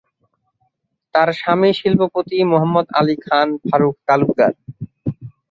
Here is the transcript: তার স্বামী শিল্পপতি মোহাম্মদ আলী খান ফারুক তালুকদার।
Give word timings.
তার 1.15 1.29
স্বামী 1.39 1.69
শিল্পপতি 1.79 2.37
মোহাম্মদ 2.51 2.85
আলী 2.99 3.15
খান 3.25 3.47
ফারুক 3.63 3.95
তালুকদার। 4.07 4.53